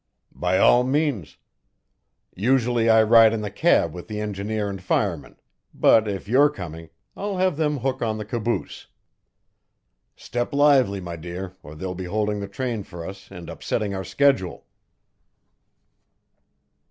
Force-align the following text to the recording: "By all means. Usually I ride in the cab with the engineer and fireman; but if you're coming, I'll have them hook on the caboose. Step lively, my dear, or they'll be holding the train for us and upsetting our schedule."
"By 0.33 0.57
all 0.57 0.83
means. 0.83 1.37
Usually 2.33 2.89
I 2.89 3.03
ride 3.03 3.33
in 3.33 3.41
the 3.41 3.51
cab 3.51 3.93
with 3.93 4.07
the 4.07 4.19
engineer 4.19 4.67
and 4.67 4.81
fireman; 4.81 5.39
but 5.75 6.07
if 6.07 6.27
you're 6.27 6.49
coming, 6.49 6.89
I'll 7.15 7.37
have 7.37 7.55
them 7.55 7.77
hook 7.77 8.01
on 8.01 8.17
the 8.17 8.25
caboose. 8.25 8.87
Step 10.15 10.53
lively, 10.55 11.01
my 11.01 11.17
dear, 11.17 11.55
or 11.61 11.75
they'll 11.75 11.93
be 11.93 12.05
holding 12.05 12.39
the 12.39 12.47
train 12.47 12.81
for 12.81 13.05
us 13.07 13.29
and 13.29 13.47
upsetting 13.47 13.93
our 13.93 14.03
schedule." 14.03 14.65